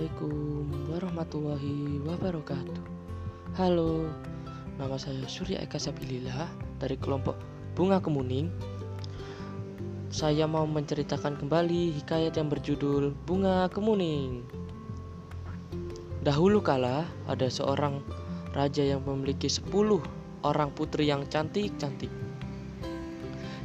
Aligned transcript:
Assalamualaikum 0.00 0.64
warahmatullahi 0.88 1.76
wabarakatuh. 2.08 2.78
Halo, 3.52 4.08
nama 4.80 4.96
saya 4.96 5.28
Surya 5.28 5.60
Eka 5.60 5.76
Sabilillah 5.76 6.48
dari 6.80 6.96
kelompok 6.96 7.36
Bunga 7.76 8.00
Kemuning. 8.00 8.48
Saya 10.08 10.48
mau 10.48 10.64
menceritakan 10.64 11.36
kembali 11.36 12.00
hikayat 12.00 12.32
yang 12.32 12.48
berjudul 12.48 13.12
Bunga 13.28 13.68
Kemuning. 13.68 14.40
Dahulu 16.24 16.64
kala 16.64 17.04
ada 17.28 17.52
seorang 17.52 18.00
raja 18.56 18.80
yang 18.80 19.04
memiliki 19.04 19.52
10 19.52 19.68
orang 20.48 20.72
putri 20.72 21.12
yang 21.12 21.28
cantik-cantik. 21.28 22.08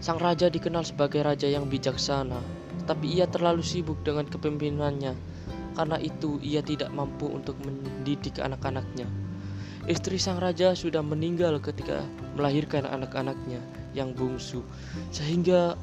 Sang 0.04 0.20
raja 0.20 0.52
dikenal 0.52 0.84
sebagai 0.84 1.24
raja 1.24 1.48
yang 1.48 1.72
bijaksana, 1.72 2.44
tetapi 2.84 3.24
ia 3.24 3.24
terlalu 3.24 3.64
sibuk 3.64 4.04
dengan 4.04 4.28
kepemimpinannya 4.28 5.35
karena 5.76 6.00
itu, 6.00 6.40
ia 6.40 6.64
tidak 6.64 6.90
mampu 6.96 7.28
untuk 7.28 7.60
mendidik 7.62 8.40
anak-anaknya. 8.40 9.06
Istri 9.86 10.18
sang 10.18 10.42
raja 10.42 10.74
sudah 10.74 11.06
meninggal 11.06 11.62
ketika 11.62 12.02
melahirkan 12.34 12.90
anak-anaknya 12.90 13.62
yang 13.94 14.18
bungsu, 14.18 14.66
sehingga 15.14 15.78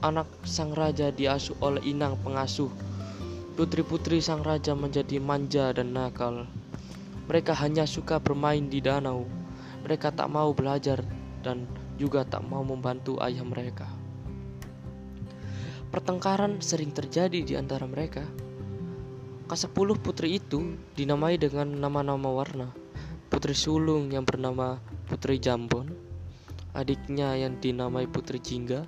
anak 0.00 0.24
sang 0.48 0.72
raja 0.72 1.12
diasuh 1.12 1.52
oleh 1.60 1.84
inang 1.84 2.16
pengasuh. 2.24 2.72
Putri-putri 3.56 4.24
sang 4.24 4.40
raja 4.40 4.72
menjadi 4.72 5.20
manja 5.20 5.72
dan 5.76 5.92
nakal. 5.92 6.48
Mereka 7.28 7.52
hanya 7.60 7.84
suka 7.84 8.22
bermain 8.22 8.70
di 8.70 8.80
danau. 8.80 9.28
Mereka 9.84 10.16
tak 10.16 10.28
mau 10.32 10.56
belajar 10.56 11.02
dan 11.44 11.68
juga 11.96 12.24
tak 12.24 12.44
mau 12.44 12.64
membantu 12.64 13.16
ayah 13.20 13.44
mereka. 13.44 13.88
Pertengkaran 15.88 16.60
sering 16.60 16.92
terjadi 16.92 17.40
di 17.40 17.54
antara 17.56 17.88
mereka. 17.88 18.24
Kesepuluh 19.46 19.94
putri 19.94 20.42
itu 20.42 20.74
dinamai 20.98 21.38
dengan 21.38 21.70
nama-nama 21.70 22.34
warna. 22.34 22.74
Putri 23.30 23.54
sulung 23.54 24.10
yang 24.10 24.26
bernama 24.26 24.82
Putri 25.06 25.38
Jambon, 25.38 25.94
adiknya 26.74 27.30
yang 27.38 27.54
dinamai 27.62 28.10
Putri 28.10 28.42
Jingga, 28.42 28.82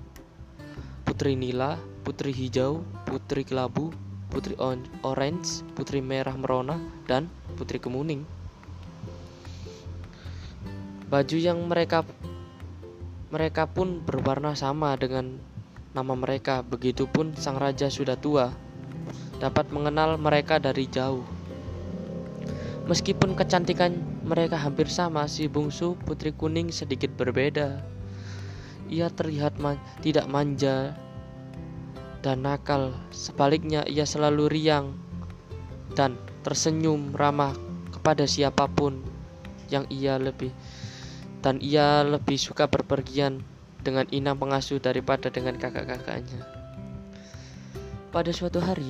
Putri 1.06 1.38
Nila, 1.38 1.78
Putri 2.02 2.34
Hijau, 2.34 2.82
Putri 3.06 3.46
Kelabu, 3.46 3.94
Putri 4.34 4.58
Orange, 5.06 5.62
Putri 5.78 6.02
Merah 6.02 6.34
Merona, 6.34 6.74
dan 7.06 7.30
Putri 7.54 7.78
Kemuning. 7.78 8.26
Baju 11.06 11.38
yang 11.38 11.62
mereka 11.70 12.02
mereka 13.30 13.70
pun 13.70 14.02
berwarna 14.02 14.58
sama 14.58 14.98
dengan 14.98 15.38
nama 15.94 16.18
mereka. 16.18 16.66
Begitupun 16.66 17.38
sang 17.38 17.62
raja 17.62 17.86
sudah 17.86 18.18
tua 18.18 18.50
dapat 19.38 19.70
mengenal 19.70 20.18
mereka 20.18 20.58
dari 20.58 20.86
jauh. 20.90 21.24
Meskipun 22.88 23.36
kecantikan 23.36 23.94
mereka 24.24 24.56
hampir 24.56 24.88
sama, 24.88 25.28
si 25.28 25.46
bungsu 25.46 25.94
putri 26.08 26.32
kuning 26.32 26.72
sedikit 26.72 27.12
berbeda. 27.14 27.84
Ia 28.88 29.12
terlihat 29.12 29.60
man 29.60 29.76
tidak 30.00 30.24
manja 30.26 30.96
dan 32.24 32.42
nakal, 32.42 32.96
sebaliknya 33.12 33.84
ia 33.84 34.08
selalu 34.08 34.48
riang 34.48 34.96
dan 35.92 36.16
tersenyum 36.40 37.12
ramah 37.12 37.52
kepada 37.92 38.24
siapa 38.24 38.64
pun 38.66 39.04
yang 39.68 39.84
ia 39.92 40.16
lebih 40.16 40.50
dan 41.44 41.60
ia 41.60 42.02
lebih 42.02 42.40
suka 42.40 42.66
berpergian 42.66 43.44
dengan 43.84 44.08
inang 44.10 44.40
pengasuh 44.40 44.82
daripada 44.82 45.30
dengan 45.30 45.54
kakak-kakaknya. 45.54 46.42
Pada 48.08 48.32
suatu 48.32 48.58
hari, 48.58 48.88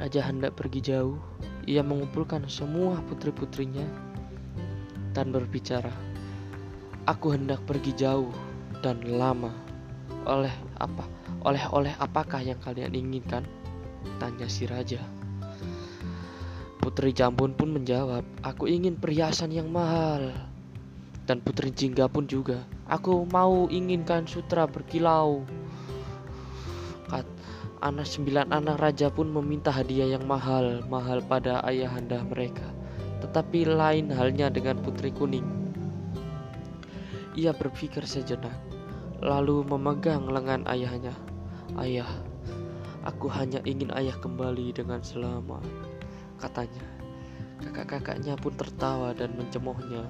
Raja 0.00 0.24
hendak 0.24 0.56
pergi 0.56 0.80
jauh. 0.80 1.20
Ia 1.68 1.84
mengumpulkan 1.84 2.48
semua 2.48 3.04
putri-putrinya 3.04 3.84
dan 5.12 5.28
berbicara, 5.28 5.92
"Aku 7.04 7.36
hendak 7.36 7.60
pergi 7.68 7.92
jauh 7.92 8.32
dan 8.80 9.04
lama. 9.04 9.52
Oleh 10.24 10.56
apa? 10.80 11.04
Oleh-oleh 11.44 11.92
apakah 12.00 12.40
yang 12.40 12.56
kalian 12.64 12.96
inginkan?" 12.96 13.44
tanya 14.16 14.48
si 14.48 14.64
raja. 14.64 15.04
Putri 16.80 17.12
Jambon 17.12 17.52
pun 17.52 17.68
menjawab, 17.68 18.24
"Aku 18.40 18.72
ingin 18.72 18.96
perhiasan 18.96 19.52
yang 19.52 19.68
mahal." 19.68 20.32
Dan 21.28 21.44
Putri 21.44 21.76
Jingga 21.76 22.08
pun 22.08 22.24
juga, 22.24 22.64
"Aku 22.88 23.28
mau 23.28 23.68
inginkan 23.68 24.24
sutra 24.24 24.64
berkilau." 24.64 25.44
Anak 27.80 28.04
sembilan 28.04 28.52
anak 28.52 28.76
raja 28.76 29.08
pun 29.08 29.32
meminta 29.32 29.72
hadiah 29.72 30.12
yang 30.12 30.28
mahal-mahal 30.28 31.24
pada 31.24 31.64
ayahanda 31.64 32.20
mereka. 32.28 32.68
Tetapi 33.24 33.68
lain 33.68 34.12
halnya 34.12 34.52
dengan 34.52 34.80
putri 34.84 35.08
kuning. 35.08 35.44
Ia 37.36 37.56
berpikir 37.56 38.04
sejenak, 38.04 38.52
lalu 39.24 39.64
memegang 39.64 40.28
lengan 40.28 40.68
ayahnya. 40.68 41.16
Ayah, 41.80 42.08
aku 43.08 43.32
hanya 43.32 43.64
ingin 43.64 43.88
ayah 43.96 44.16
kembali 44.20 44.76
dengan 44.76 45.00
selamat, 45.00 45.64
katanya. 46.36 46.84
Kakak-kakaknya 47.60 48.40
pun 48.40 48.56
tertawa 48.56 49.12
dan 49.12 49.36
mencemoohnya. 49.36 50.04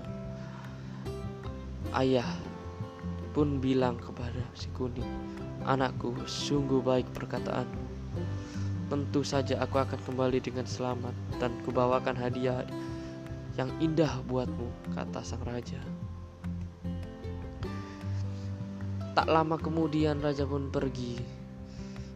Ayah 1.91 2.26
pun 3.31 3.63
bilang 3.63 3.97
kepada 3.97 4.43
si 4.53 4.67
kuning, 4.75 5.07
Anakku, 5.65 6.15
sungguh 6.25 6.81
baik 6.81 7.07
perkataan. 7.13 7.69
Tentu 8.91 9.23
saja 9.23 9.63
aku 9.63 9.79
akan 9.79 10.01
kembali 10.03 10.43
dengan 10.43 10.67
selamat 10.67 11.15
dan 11.39 11.55
kubawakan 11.63 12.19
hadiah 12.19 12.67
yang 13.55 13.71
indah 13.79 14.19
buatmu, 14.27 14.67
kata 14.97 15.23
sang 15.23 15.43
raja. 15.47 15.79
Tak 19.15 19.27
lama 19.27 19.59
kemudian 19.59 20.23
raja 20.23 20.47
pun 20.47 20.71
pergi. 20.71 21.19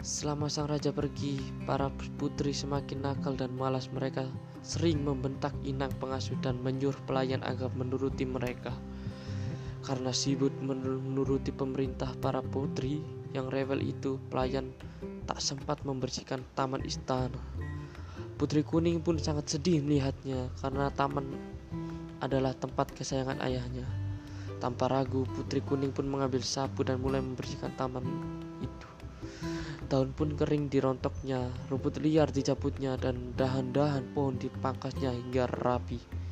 Selama 0.05 0.49
sang 0.49 0.69
raja 0.69 0.93
pergi, 0.93 1.41
para 1.65 1.89
putri 2.21 2.53
semakin 2.53 3.03
nakal 3.03 3.37
dan 3.37 3.53
malas 3.57 3.89
mereka 3.93 4.25
sering 4.65 5.05
membentak 5.05 5.53
inang 5.69 5.93
pengasuh 6.01 6.37
dan 6.41 6.57
menyuruh 6.65 6.97
pelayan 7.05 7.45
agar 7.45 7.69
menuruti 7.77 8.25
mereka. 8.25 8.73
Karena 9.85 10.17
sibuk 10.17 10.51
menuruti 10.65 11.53
pemerintah 11.53 12.09
para 12.17 12.41
putri, 12.41 13.05
yang 13.37 13.53
rewel 13.53 13.85
itu 13.85 14.17
pelayan 14.33 14.73
tak 15.29 15.45
sempat 15.45 15.85
membersihkan 15.85 16.41
taman 16.57 16.81
istana. 16.89 17.37
Putri 18.35 18.65
Kuning 18.65 19.05
pun 19.05 19.21
sangat 19.21 19.47
sedih 19.47 19.85
melihatnya 19.85 20.51
karena 20.59 20.89
taman 20.91 21.37
adalah 22.19 22.57
tempat 22.57 22.91
kesayangan 22.97 23.39
ayahnya. 23.45 23.85
Tanpa 24.59 24.89
ragu, 24.89 25.29
Putri 25.37 25.61
Kuning 25.61 25.93
pun 25.93 26.09
mengambil 26.09 26.41
sapu 26.41 26.81
dan 26.81 26.99
mulai 27.05 27.21
membersihkan 27.21 27.77
taman 27.77 28.03
itu. 28.65 28.89
Daun 29.93 30.17
pun 30.17 30.33
kering 30.33 30.73
dirontoknya, 30.73 31.53
rumput 31.69 32.01
liar 32.01 32.33
dicabutnya, 32.33 32.97
dan 32.97 33.37
dahan-dahan 33.37 34.17
pohon 34.17 34.41
dipangkasnya 34.41 35.13
hingga 35.13 35.45
rapi. 35.61 36.24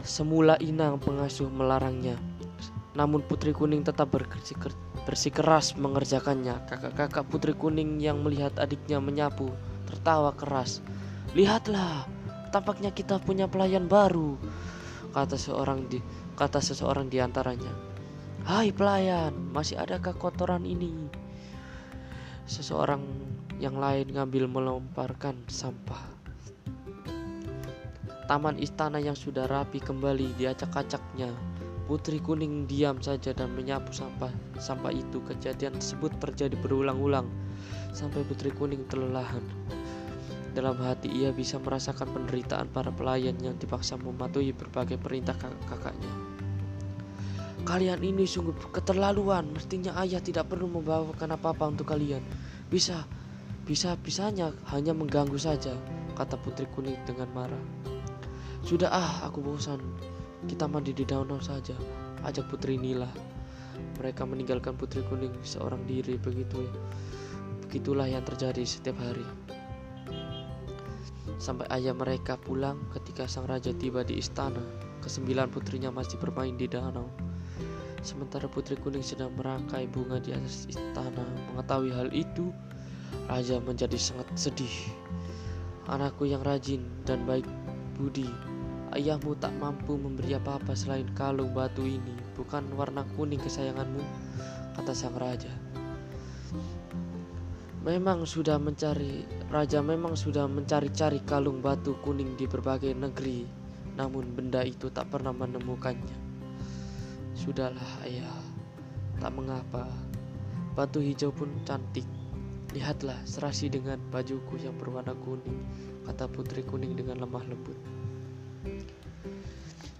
Semula 0.00 0.56
Inang 0.64 0.96
pengasuh 0.96 1.52
melarangnya, 1.52 2.16
namun 2.96 3.20
Putri 3.20 3.52
Kuning 3.52 3.84
tetap 3.84 4.08
bersikeras 5.04 5.76
mengerjakannya. 5.76 6.56
Kakak-kakak 6.66 7.28
Putri 7.28 7.52
Kuning 7.52 8.00
yang 8.00 8.24
melihat 8.24 8.56
adiknya 8.56 8.96
menyapu 8.96 9.52
tertawa 9.84 10.32
keras. 10.32 10.80
Lihatlah, 11.36 12.08
tampaknya 12.48 12.90
kita 12.90 13.20
punya 13.20 13.44
pelayan 13.46 13.86
baru, 13.86 14.40
kata 15.12 15.36
seorang 15.36 15.84
di 15.86 16.00
kata 16.34 16.64
seseorang 16.64 17.12
di 17.12 17.20
antaranya. 17.20 17.70
Hai 18.48 18.72
pelayan, 18.72 19.36
masih 19.52 19.76
adakah 19.76 20.16
kotoran 20.16 20.64
ini? 20.64 20.96
Seseorang 22.48 23.04
yang 23.60 23.76
lain 23.76 24.16
ngambil 24.16 24.48
melemparkan 24.48 25.36
sampah. 25.46 26.19
Taman 28.30 28.62
istana 28.62 29.02
yang 29.02 29.18
sudah 29.18 29.50
rapi 29.50 29.82
kembali 29.82 30.38
diacak-acaknya. 30.38 31.34
Putri 31.90 32.22
Kuning 32.22 32.62
diam 32.62 33.02
saja 33.02 33.34
dan 33.34 33.50
menyapu 33.58 33.90
sampah. 33.90 34.30
Sampah 34.54 34.94
itu 34.94 35.18
kejadian 35.26 35.74
tersebut 35.74 36.14
terjadi 36.22 36.54
berulang-ulang 36.62 37.26
sampai 37.90 38.22
Putri 38.22 38.54
Kuning 38.54 38.86
kelelahan. 38.86 39.42
Dalam 40.54 40.78
hati 40.78 41.10
ia 41.10 41.34
bisa 41.34 41.58
merasakan 41.58 42.06
penderitaan 42.14 42.70
para 42.70 42.94
pelayan 42.94 43.34
yang 43.42 43.58
dipaksa 43.58 43.98
mematuhi 43.98 44.54
berbagai 44.54 45.02
perintah 45.02 45.34
kakak-kakaknya. 45.34 46.14
Kalian 47.66 47.98
ini 47.98 48.30
sungguh 48.30 48.54
keterlaluan. 48.70 49.50
Mestinya 49.50 49.98
ayah 50.06 50.22
tidak 50.22 50.46
perlu 50.46 50.70
membawakan 50.70 51.34
apa-apa 51.34 51.66
untuk 51.66 51.90
kalian. 51.90 52.22
Bisa, 52.70 53.02
bisa 53.66 53.98
bisanya 53.98 54.54
hanya 54.70 54.94
mengganggu 54.94 55.34
saja, 55.34 55.74
kata 56.14 56.38
Putri 56.38 56.70
Kuning 56.70 56.94
dengan 57.10 57.26
marah. 57.34 57.90
Sudah 58.64 58.92
ah, 58.92 59.28
aku 59.28 59.40
bosan. 59.40 59.80
Kita 60.44 60.68
mandi 60.68 60.92
di 60.96 61.04
danau 61.04 61.40
saja. 61.40 61.76
Ajak 62.24 62.48
Putri 62.52 62.76
Nila. 62.76 63.08
Mereka 63.96 64.24
meninggalkan 64.28 64.76
Putri 64.76 65.04
Kuning 65.04 65.32
seorang 65.44 65.84
diri 65.84 66.16
begitu 66.20 66.64
Begitulah 67.70 68.10
yang 68.10 68.26
terjadi 68.26 68.66
setiap 68.66 68.98
hari. 68.98 69.22
Sampai 71.38 71.70
ayah 71.70 71.94
mereka 71.94 72.34
pulang 72.34 72.82
ketika 72.92 73.30
sang 73.30 73.46
raja 73.46 73.70
tiba 73.70 74.02
di 74.02 74.18
istana, 74.18 74.58
kesembilan 75.00 75.48
putrinya 75.48 75.88
masih 75.88 76.18
bermain 76.18 76.58
di 76.58 76.66
danau. 76.66 77.06
Sementara 78.02 78.50
putri 78.50 78.74
kuning 78.74 79.06
sedang 79.06 79.30
merangkai 79.38 79.86
bunga 79.86 80.18
di 80.18 80.34
atas 80.34 80.66
istana. 80.66 81.22
Mengetahui 81.54 81.94
hal 81.94 82.10
itu, 82.10 82.50
raja 83.30 83.62
menjadi 83.62 83.94
sangat 83.94 84.26
sedih. 84.34 84.74
Anakku 85.86 86.26
yang 86.26 86.42
rajin 86.42 86.82
dan 87.06 87.22
baik 87.22 87.46
budi, 87.94 88.26
ayahmu 88.94 89.38
tak 89.38 89.54
mampu 89.58 89.94
memberi 89.94 90.34
apa-apa 90.34 90.74
selain 90.74 91.06
kalung 91.14 91.54
batu 91.54 91.82
ini. 91.86 92.14
Bukan 92.34 92.74
warna 92.74 93.06
kuning 93.14 93.38
kesayanganmu, 93.38 94.02
kata 94.74 94.92
sang 94.94 95.14
raja. 95.14 95.50
Memang 97.80 98.28
sudah 98.28 98.60
mencari 98.60 99.24
raja 99.48 99.80
memang 99.80 100.12
sudah 100.12 100.44
mencari-cari 100.44 101.24
kalung 101.24 101.64
batu 101.64 101.96
kuning 102.04 102.36
di 102.36 102.44
berbagai 102.44 102.92
negeri, 102.92 103.48
namun 103.96 104.36
benda 104.36 104.60
itu 104.60 104.92
tak 104.92 105.08
pernah 105.08 105.32
menemukannya. 105.32 106.18
Sudahlah, 107.32 108.04
ayah, 108.04 108.36
tak 109.16 109.32
mengapa. 109.32 109.88
Batu 110.76 111.00
hijau 111.00 111.32
pun 111.32 111.48
cantik. 111.64 112.04
Lihatlah, 112.76 113.16
serasi 113.24 113.72
dengan 113.72 113.98
bajuku 114.12 114.60
yang 114.60 114.76
berwarna 114.76 115.16
kuning, 115.16 115.64
kata 116.04 116.28
putri 116.28 116.60
kuning 116.62 116.94
dengan 116.94 117.18
lemah 117.18 117.48
lembut. 117.48 117.80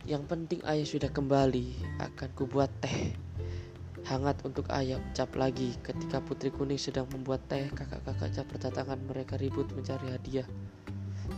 Yang 0.04 0.22
penting 0.26 0.60
ayah 0.66 0.86
sudah 0.86 1.10
kembali, 1.12 1.76
akan 2.02 2.28
kubuat 2.34 2.70
teh 2.82 3.14
hangat 4.10 4.42
untuk 4.42 4.66
ayam 4.74 4.98
cap 5.14 5.30
lagi 5.38 5.70
ketika 5.86 6.18
putri 6.18 6.50
kuning 6.50 6.80
sedang 6.80 7.06
membuat 7.14 7.46
teh. 7.46 7.70
Kakak-kakaknya 7.70 8.42
berdatangan 8.42 8.98
mereka 9.06 9.38
ribut 9.38 9.70
mencari 9.70 10.10
hadiah 10.10 10.48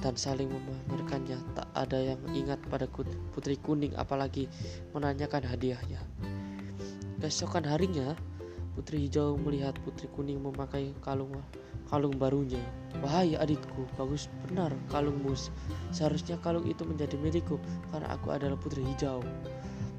dan 0.00 0.16
saling 0.16 0.48
memamerkannya. 0.48 1.36
Tak 1.52 1.68
ada 1.76 2.00
yang 2.00 2.20
ingat 2.32 2.58
pada 2.72 2.88
putri 3.36 3.60
kuning 3.60 3.92
apalagi 4.00 4.48
menanyakan 4.96 5.44
hadiahnya. 5.44 6.00
Keesokan 7.20 7.68
harinya 7.68 8.16
putri 8.72 9.04
hijau 9.04 9.36
melihat 9.36 9.76
putri 9.84 10.08
kuning 10.10 10.40
memakai 10.40 10.96
kalung 11.04 11.36
kalung 11.92 12.16
barunya 12.16 12.64
wahai 13.04 13.36
adikku 13.36 13.84
bagus 14.00 14.32
benar 14.48 14.72
kalungmu 14.88 15.36
seharusnya 15.92 16.40
kalung 16.40 16.64
itu 16.64 16.88
menjadi 16.88 17.20
milikku 17.20 17.60
karena 17.92 18.08
aku 18.16 18.32
adalah 18.32 18.56
putri 18.56 18.80
hijau 18.80 19.20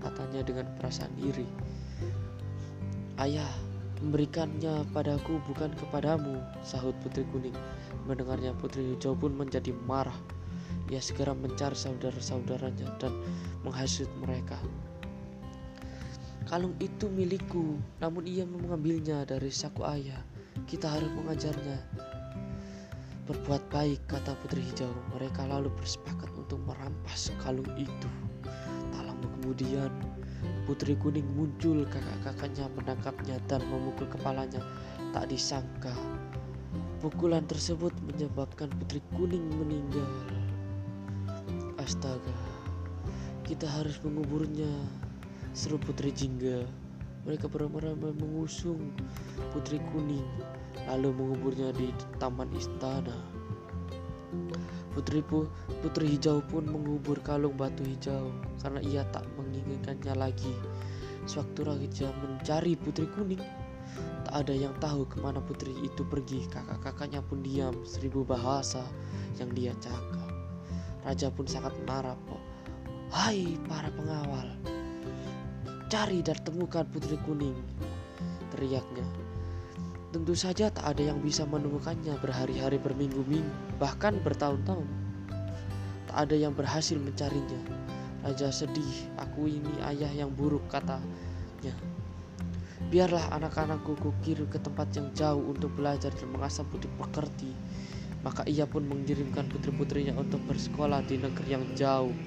katanya 0.01 0.42
dengan 0.42 0.66
perasaan 0.81 1.13
iri 1.22 1.45
Ayah, 3.22 3.45
memberikannya 4.01 4.90
padaku 4.90 5.38
bukan 5.45 5.69
kepadamu, 5.78 6.42
sahut 6.66 6.98
Putri 7.06 7.22
Kuning. 7.30 7.54
Mendengarnya 8.10 8.57
Putri 8.57 8.90
Hijau 8.90 9.13
pun 9.13 9.38
menjadi 9.38 9.69
marah. 9.86 10.18
Ia 10.90 10.98
segera 10.98 11.38
mencari 11.38 11.78
saudara-saudaranya 11.78 12.90
dan 12.98 13.13
menghasut 13.62 14.10
mereka. 14.18 14.57
Kalung 16.50 16.74
itu 16.81 17.06
milikku, 17.06 17.78
namun 18.01 18.25
ia 18.25 18.50
mengambilnya 18.50 19.30
dari 19.30 19.54
saku 19.54 19.86
ayah. 19.86 20.25
Kita 20.70 20.90
harus 20.90 21.10
mengajarnya. 21.14 21.78
Berbuat 23.24 23.64
baik, 23.72 24.04
kata 24.12 24.36
Putri 24.44 24.60
Hijau. 24.60 24.92
Mereka 25.16 25.48
lalu 25.48 25.72
bersepakat 25.80 26.28
untuk 26.36 26.60
merampas 26.68 27.32
kalung 27.40 27.70
itu. 27.80 28.10
Tak 28.92 29.04
lama 29.08 29.28
kemudian, 29.40 29.88
Putri 30.68 30.96
Kuning 31.00 31.28
muncul 31.36 31.88
kakak-kakaknya 31.88 32.68
menangkapnya 32.76 33.36
dan 33.48 33.64
memukul 33.72 34.08
kepalanya. 34.12 34.60
Tak 35.16 35.32
disangka, 35.32 35.96
pukulan 37.00 37.44
tersebut 37.48 37.96
menyebabkan 38.04 38.68
Putri 38.80 39.00
Kuning 39.16 39.44
meninggal. 39.56 40.08
Astaga, 41.80 42.40
kita 43.44 43.68
harus 43.68 44.00
menguburnya, 44.04 44.72
seru 45.56 45.80
Putri 45.80 46.12
Jingga. 46.12 46.82
Mereka 47.24 47.48
beramai-ramai 47.48 48.12
mengusung 48.20 48.92
Putri 49.56 49.80
Kuning, 49.92 50.28
lalu 50.92 51.16
menguburnya 51.16 51.72
di 51.72 51.88
taman 52.20 52.52
istana. 52.52 53.16
Putri 54.92 55.24
Putri 55.81 56.06
Hijau 56.14 56.44
pun 56.52 56.68
mengubur 56.68 57.18
kalung 57.24 57.58
batu 57.58 57.81
hijau 57.81 58.30
karena 58.62 58.80
ia 58.84 59.02
tak 59.10 59.25
menginginkannya 59.40 60.14
lagi. 60.20 60.54
Sewaktu 61.24 61.64
Raja 61.64 62.12
mencari 62.20 62.75
Putri 62.75 63.08
Kuning, 63.08 63.42
tak 64.28 64.44
ada 64.44 64.54
yang 64.54 64.76
tahu 64.84 65.08
ke 65.08 65.24
mana 65.24 65.40
putri 65.40 65.72
itu 65.80 66.04
pergi. 66.04 66.44
Kakak-kakaknya 66.52 67.24
pun 67.24 67.40
diam, 67.40 67.74
seribu 67.88 68.28
bahasa 68.28 68.84
yang 69.40 69.48
dia 69.56 69.72
cakap. 69.80 70.28
Raja 71.08 71.31
pun 71.31 71.48
sangat 71.48 71.72
marah. 71.88 72.19
Hai 73.14 73.56
para 73.69 73.88
pengawal, 73.94 74.58
cari 75.94 76.25
dan 76.25 76.42
temukan 76.42 76.81
Putri 76.90 77.22
Kuning, 77.22 77.54
teriaknya. 78.50 79.06
Tentu 80.10 80.34
saja 80.34 80.74
tak 80.74 80.98
ada 80.98 81.13
yang 81.13 81.22
bisa 81.22 81.45
menemukannya 81.45 82.18
berhari-hari 82.18 82.81
berminggu-minggu, 82.81 83.78
bahkan 83.78 84.18
bertahun-tahun. 84.25 84.90
Tak 86.10 86.18
ada 86.18 86.34
yang 86.34 86.57
berhasil 86.57 86.98
mencarinya. 86.98 87.62
Raja 88.25 88.50
sedih, 88.50 89.06
aku 89.22 89.45
ini 89.45 89.69
ayah 89.86 90.10
yang 90.10 90.34
buruk 90.34 90.66
katanya. 90.66 91.78
Biarlah 92.90 93.30
anak-anakku 93.38 93.94
kukirim 94.01 94.50
ke 94.50 94.57
tempat 94.57 94.90
yang 94.98 95.13
jauh 95.13 95.45
untuk 95.45 95.78
belajar 95.78 96.10
dan 96.10 96.25
mengasah 96.34 96.66
budi 96.74 96.90
pekerti. 96.98 97.54
Maka 98.25 98.42
ia 98.50 98.66
pun 98.66 98.81
mengirimkan 98.90 99.45
putri-putrinya 99.45 100.18
untuk 100.18 100.42
bersekolah 100.50 101.06
di 101.06 101.22
negeri 101.22 101.54
yang 101.54 101.69
jauh. 101.78 102.18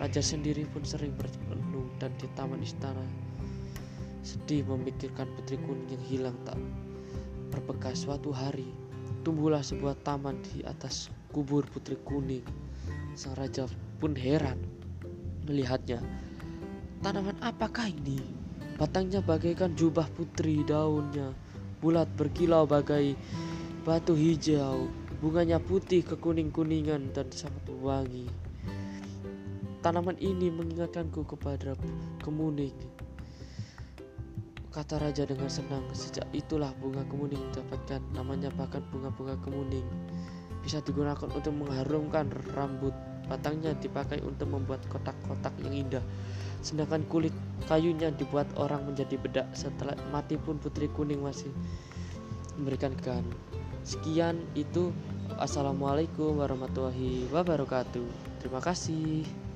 Raja 0.00 0.24
sendiri 0.24 0.64
pun 0.64 0.80
sering 0.80 1.12
berpenuh 1.12 1.84
dan 2.00 2.08
di 2.16 2.24
taman 2.32 2.64
istana. 2.64 3.04
Sedih 4.24 4.64
memikirkan 4.64 5.28
putri 5.36 5.60
kuning 5.60 5.92
yang 5.92 6.04
hilang 6.08 6.36
tak 6.48 6.56
berbekas 7.52 8.08
suatu 8.08 8.32
hari 8.32 8.68
tumbuhlah 9.20 9.60
sebuah 9.60 10.00
taman 10.00 10.40
di 10.40 10.64
atas 10.64 11.12
kubur 11.30 11.68
putri 11.68 12.00
kuning. 12.08 12.44
Sang 13.12 13.36
raja 13.36 13.68
pun 14.00 14.16
heran 14.16 14.56
melihatnya. 15.44 16.00
Tanaman 17.04 17.36
apakah 17.44 17.92
ini? 17.92 18.20
Batangnya 18.80 19.20
bagaikan 19.20 19.76
jubah 19.76 20.08
putri, 20.16 20.64
daunnya 20.64 21.36
bulat 21.80 22.08
berkilau 22.16 22.68
bagai 22.68 23.16
batu 23.88 24.12
hijau, 24.12 24.88
bunganya 25.24 25.56
putih 25.56 26.04
kekuning-kuningan 26.04 27.12
dan 27.16 27.28
sangat 27.32 27.64
wangi. 27.80 28.28
Tanaman 29.80 30.20
ini 30.20 30.52
mengingatkanku 30.52 31.24
kepada 31.24 31.72
kemuning 32.20 32.76
Kata 34.70 35.02
raja 35.02 35.26
dengan 35.26 35.50
senang, 35.50 35.82
sejak 35.90 36.30
itulah 36.30 36.70
bunga 36.78 37.02
kemuning 37.10 37.42
dapatkan 37.50 37.98
namanya 38.14 38.54
bahkan 38.54 38.78
bunga-bunga 38.94 39.34
kemuning. 39.42 39.82
Bisa 40.62 40.78
digunakan 40.78 41.26
untuk 41.26 41.50
mengharumkan 41.58 42.30
rambut, 42.54 42.94
batangnya 43.26 43.74
dipakai 43.82 44.22
untuk 44.22 44.46
membuat 44.46 44.78
kotak-kotak 44.86 45.50
yang 45.66 45.74
indah. 45.74 46.04
Sedangkan 46.62 47.02
kulit 47.10 47.34
kayunya 47.66 48.14
dibuat 48.14 48.46
orang 48.62 48.86
menjadi 48.86 49.18
bedak. 49.18 49.50
Setelah 49.58 49.98
mati 50.14 50.38
pun 50.38 50.54
putri 50.62 50.86
kuning 50.86 51.18
masih 51.18 51.50
memberikan 52.54 52.94
gan. 53.02 53.26
Sekian 53.82 54.38
itu. 54.54 54.94
Assalamualaikum 55.34 56.38
warahmatullahi 56.38 57.26
wabarakatuh. 57.34 58.06
Terima 58.38 58.62
kasih. 58.62 59.49